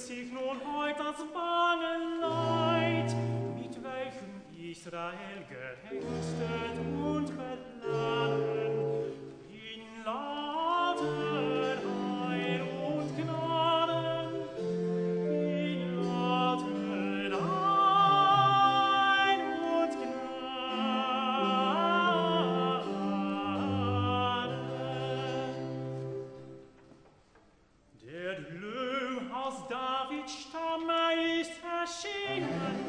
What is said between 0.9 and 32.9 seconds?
das Bad. Greenwood.